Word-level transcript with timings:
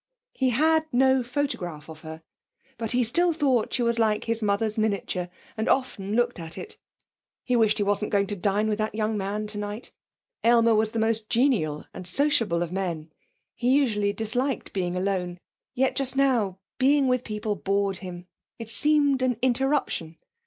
He 0.33 0.49
had 0.49 0.87
no 0.91 1.21
photograph 1.21 1.87
of 1.87 2.01
her, 2.01 2.23
but 2.79 2.91
he 2.93 3.03
still 3.03 3.33
thought 3.33 3.71
she 3.75 3.83
was 3.83 3.99
like 3.99 4.23
his 4.23 4.41
mother's 4.41 4.75
miniature, 4.75 5.29
and 5.55 5.69
often 5.69 6.15
looked 6.15 6.39
at 6.39 6.57
it. 6.57 6.79
He 7.43 7.55
wished 7.55 7.77
he 7.77 7.83
wasn't 7.83 8.11
going 8.11 8.25
to 8.25 8.35
dine 8.35 8.67
with 8.67 8.79
that 8.79 8.95
young 8.95 9.15
man 9.15 9.45
tonight. 9.45 9.91
Aylmer 10.43 10.73
was 10.73 10.89
the 10.89 10.97
most 10.97 11.29
genial 11.29 11.85
and 11.93 12.07
sociable 12.07 12.63
of 12.63 12.71
men; 12.71 13.11
he 13.53 13.75
usually 13.77 14.11
disliked 14.11 14.73
being 14.73 14.97
alone; 14.97 15.37
yet 15.75 15.95
just 15.95 16.15
now 16.15 16.57
being 16.79 17.07
with 17.07 17.23
people 17.23 17.55
bored 17.55 17.97
him; 17.97 18.25
it 18.57 18.71
seemed 18.71 19.21
an 19.21 19.37
interruption. 19.43 20.17